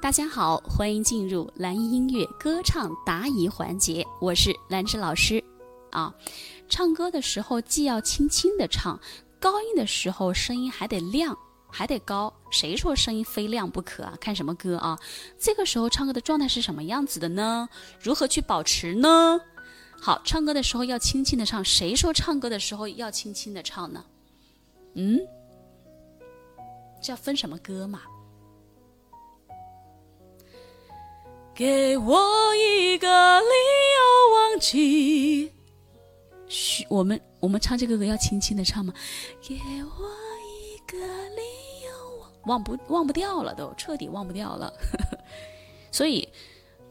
[0.00, 5.42] 大家好，欢迎进入蓝音音乐歌唱答疑环节，我是兰芝老师。
[5.90, 6.14] 啊，
[6.68, 8.98] 唱歌的时候既要轻轻的唱，
[9.40, 11.36] 高音的时候声音还得亮，
[11.68, 12.32] 还得高。
[12.48, 14.14] 谁说声音非亮不可啊？
[14.20, 14.96] 看什么歌啊？
[15.36, 17.68] 这个时候唱歌的状态是什么样子的呢？
[18.00, 19.40] 如何去保持呢？
[20.00, 21.64] 好，唱歌的时候要轻轻的唱。
[21.64, 24.04] 谁说唱歌的时候要轻轻的唱呢？
[24.94, 25.18] 嗯，
[27.02, 28.02] 这要分什么歌嘛？
[31.58, 35.52] 给我一个理由忘记。
[36.46, 38.94] 嘘，我们我们唱这个歌要轻轻的唱吗？
[39.42, 40.08] 给我
[40.46, 40.96] 一个
[41.30, 41.42] 理
[41.84, 44.72] 由忘忘不忘不掉了，都彻底忘不掉了。
[45.90, 46.28] 所以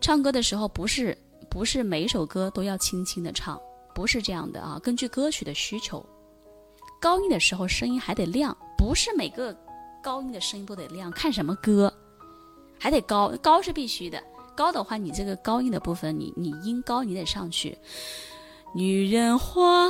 [0.01, 1.17] 唱歌的时候不是
[1.49, 3.57] 不是每首歌都要轻轻的唱，
[3.95, 4.77] 不是这样的啊。
[4.83, 6.05] 根据歌曲的需求，
[6.99, 9.57] 高音的时候声音还得亮，不是每个
[10.03, 11.09] 高音的声音都得亮。
[11.11, 11.93] 看什么歌，
[12.77, 14.21] 还得高，高是必须的。
[14.57, 17.77] 高的话，你这个高音的部分，你你音高你得上去。
[18.73, 19.87] 女人花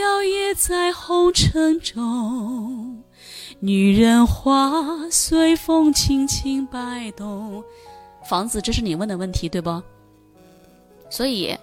[0.00, 3.04] 摇曳在红尘中，
[3.60, 7.62] 女人花随风轻轻摆动。
[8.24, 9.82] 房子，这是你问的问题对不？
[11.10, 11.54] 所以，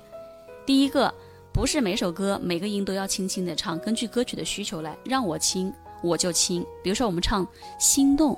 [0.67, 1.13] 第一个
[1.51, 5.73] 不是每首歌每个音都要轻轻的唱，根据歌曲的需求来，让我轻
[6.03, 6.65] 我就轻。
[6.83, 7.45] 比如说我们唱
[7.79, 8.37] 《心动》，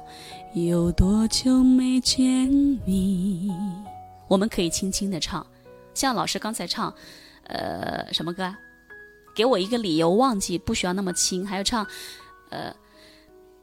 [0.60, 2.50] 有多久没见
[2.86, 3.52] 你？
[4.28, 5.46] 我们可以轻轻的唱，
[5.94, 6.94] 像老师刚才唱，
[7.44, 8.54] 呃，什么歌？
[9.36, 11.46] 给我一个理由忘记，不需要那么轻。
[11.46, 11.86] 还有唱，
[12.50, 12.76] 呃，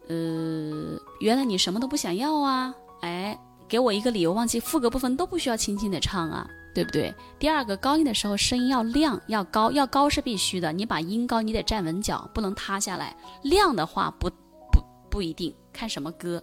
[0.08, 2.74] 呃，原来你什么都不想要啊？
[3.00, 7.12] 哎，给我一个理由忘记，副歌部分都不需要轻轻的唱啊，对不对？
[7.38, 10.72] 第二个，高音的时候声音要亮，要高，要高是必须的。
[10.72, 13.16] 你把音高，你得站稳脚，不能塌下来。
[13.42, 14.30] 亮的话不
[14.70, 16.42] 不不一定，看什么歌。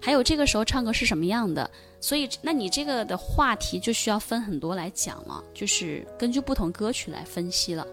[0.00, 1.70] 还有这个时候唱歌是什么样的？
[2.02, 7.86] 所以，那你这个的话题就需要分很多来讲了，就是根据不同歌曲来分析了。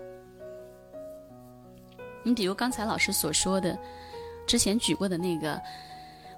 [2.23, 3.77] 你比如刚才老师所说的，
[4.47, 5.61] 之前举过的那个，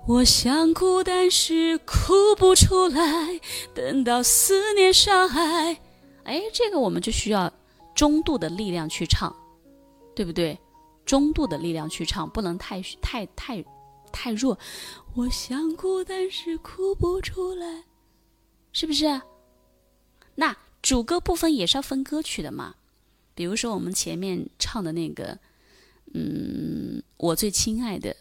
[0.06, 3.40] 我想哭，但是哭不出来，
[3.74, 5.78] 等到思念伤害。
[6.26, 7.52] 哎，这个我们就需要
[7.96, 9.34] 中度的力量去唱，
[10.14, 10.60] 对不对？
[11.06, 13.64] 中度的力量去唱，不能太太太。
[14.12, 14.58] 太弱，
[15.16, 17.86] 我想哭，但是哭不出来，
[18.72, 19.22] 是不是？
[20.36, 22.76] 那主歌部分也是要分歌曲的嘛。
[23.34, 25.38] 比如说我们前面唱的那个，
[26.14, 28.16] 嗯，我最亲爱的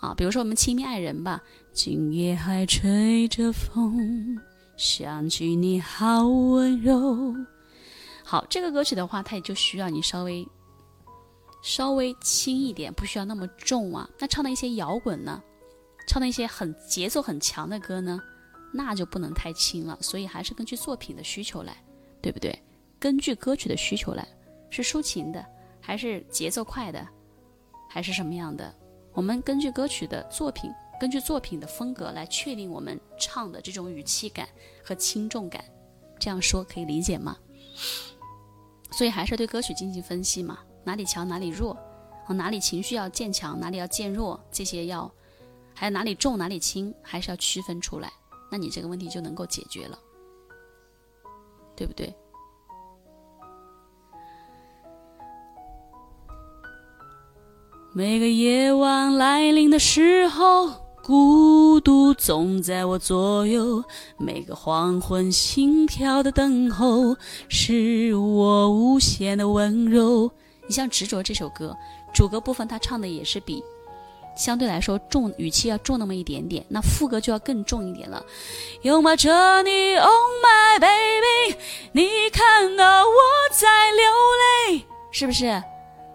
[0.00, 1.42] 啊，比如说我们亲密爱人吧。
[1.72, 4.36] 今夜还吹着风，
[4.76, 7.34] 想起你好温柔。
[8.24, 10.46] 好，这个歌曲的话，它也就需要你稍微。
[11.62, 14.08] 稍微轻一点，不需要那么重啊。
[14.18, 15.42] 那唱的一些摇滚呢，
[16.06, 18.20] 唱的一些很节奏很强的歌呢，
[18.72, 19.98] 那就不能太轻了。
[20.00, 21.76] 所以还是根据作品的需求来，
[22.22, 22.56] 对不对？
[22.98, 24.26] 根据歌曲的需求来，
[24.70, 25.44] 是抒情的，
[25.80, 27.06] 还是节奏快的，
[27.88, 28.74] 还是什么样的？
[29.12, 30.70] 我们根据歌曲的作品，
[31.00, 34.48] 根据作品的风格来确定我们唱的这种语气感
[34.84, 35.64] 和轻重感。
[36.20, 37.36] 这样说可以理解吗？
[38.90, 40.58] 所以还是对歌曲进行分析嘛。
[40.84, 41.76] 哪里强哪里弱，
[42.26, 45.10] 哦，哪里情绪要渐强，哪里要渐弱，这些要，
[45.74, 48.12] 还有哪里重哪里轻，还是要区分出来，
[48.50, 49.98] 那你这个问题就能够解决了，
[51.76, 52.14] 对不对？
[57.94, 60.70] 每个夜晚来临的时候，
[61.02, 63.82] 孤独总在我左右；
[64.18, 67.16] 每个黄昏，心跳的等候，
[67.48, 70.30] 是我无限的温柔。
[70.68, 71.74] 你像《执着》这首歌，
[72.12, 73.64] 主歌部分他唱的也是比
[74.36, 78.24] 相对来说重，语气要重那么一点点，那副歌就要更重一点了。
[78.82, 80.12] 拥抱着你，Oh
[80.44, 81.58] my baby，
[81.92, 83.14] 你看到我
[83.52, 84.04] 在流
[84.76, 85.46] 泪，是不是？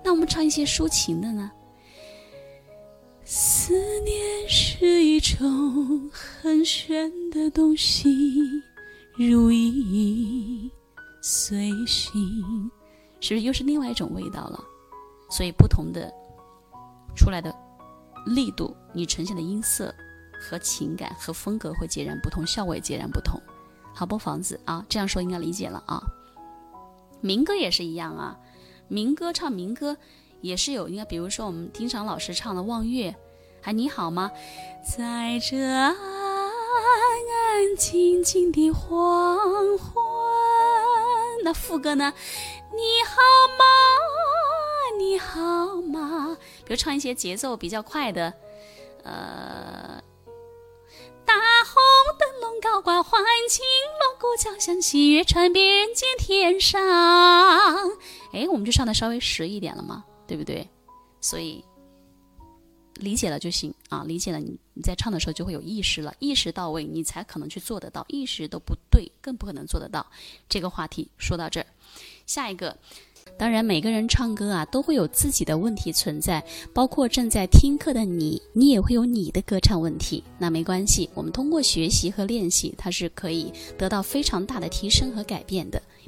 [0.04, 1.52] 那我们唱一些抒情的呢？
[3.26, 8.08] 思念是一种很玄的东西，
[9.18, 10.70] 如影
[11.22, 12.14] 随形。
[13.24, 14.62] 是不是又是另外一种味道了？
[15.30, 16.14] 所以不同的
[17.16, 17.56] 出来的
[18.26, 19.96] 力度，你呈现的音色
[20.42, 23.42] 和情感和风格会截然不同，效果也截然不同。
[23.96, 26.04] 好不，房子啊，这样说应该理解了啊。
[27.22, 28.38] 民歌也是一样啊，
[28.90, 29.96] 民歌唱民歌
[30.42, 33.10] 也是有，应该比如说我们丁常老师唱的《望月》，
[33.62, 34.30] 还你好吗？
[34.98, 35.96] 在这安安
[37.78, 39.38] 静静的黄
[39.78, 40.03] 昏，
[41.44, 42.14] 那副歌呢？
[42.72, 43.22] 你好
[43.60, 43.66] 吗？
[44.98, 46.38] 你好吗？
[46.66, 48.34] 比如唱一些节奏比较快的，
[49.04, 50.02] 呃，
[51.26, 51.34] 大
[51.66, 51.82] 红
[52.18, 53.66] 灯笼高挂，欢庆
[54.00, 56.82] 锣鼓敲响，喜悦传遍人间天上。
[58.32, 60.70] 哎，我们就唱的稍微实一点了嘛，对不对？
[61.20, 61.64] 所以
[62.96, 68.06] 理解了就行啊，理解了你你在唱的时候就会有意识了，意识到位，你才可能去做得到。
[68.08, 70.06] 意识都不对，更不可能做得到。
[70.48, 71.66] 这个话题说到这儿，
[72.26, 72.78] 下一个。
[73.38, 76.44] 当然，每个人唱歌啊，都会有自己的问题存在，
[76.74, 80.22] 包括正在听课的你，你也会有你的歌唱问题。
[80.38, 85.82] 那没关系，我们通过学习和练习，它是可以得到非常大的提升和改变的。